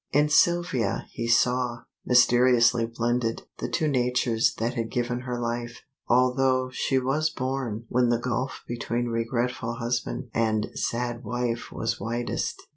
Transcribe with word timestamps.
In 0.11 0.29
Sylvia 0.29 1.05
he 1.11 1.27
saw, 1.27 1.83
mysteriously 2.07 2.87
blended, 2.87 3.43
the 3.59 3.69
two 3.69 3.87
natures 3.87 4.55
that 4.55 4.73
had 4.73 4.89
given 4.89 5.19
her 5.19 5.39
life, 5.39 5.81
although 6.09 6.71
she 6.71 6.97
was 6.97 7.29
born 7.29 7.85
when 7.87 8.09
the 8.09 8.17
gulf 8.17 8.63
between 8.67 9.09
regretful 9.09 9.75
husband 9.75 10.31
and 10.33 10.71
sad 10.73 11.23
wife 11.23 11.71
was 11.71 11.99
widest. 11.99 12.63